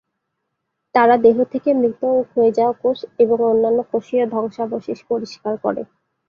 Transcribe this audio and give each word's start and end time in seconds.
তারা 0.95 1.15
দেহ 1.17 1.37
থেকে 1.51 1.69
মৃত 1.73 2.01
ও 2.11 2.21
ক্ষয়ে 2.23 2.55
যাওয়া 2.57 2.73
কোষ 2.81 2.99
এবং 3.23 3.37
অন্যান্য 3.45 3.79
কোষীয় 3.91 4.25
ধ্বংসাবশেষ 4.33 4.99
পরিষ্কার 5.09 5.53
করে। 5.63 5.81